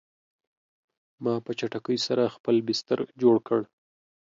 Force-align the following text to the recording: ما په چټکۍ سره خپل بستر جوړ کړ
ما 1.23 1.33
په 1.45 1.51
چټکۍ 1.59 1.97
سره 2.07 2.33
خپل 2.35 2.55
بستر 2.67 2.99
جوړ 3.21 3.35
کړ 3.47 3.61